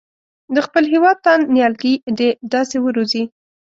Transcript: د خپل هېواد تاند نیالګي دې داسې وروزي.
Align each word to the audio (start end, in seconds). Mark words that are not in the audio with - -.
د 0.53 0.55
خپل 0.65 0.83
هېواد 0.93 1.17
تاند 1.25 1.43
نیالګي 1.55 1.93
دې 2.17 2.29
داسې 2.53 2.77
وروزي. 2.85 3.23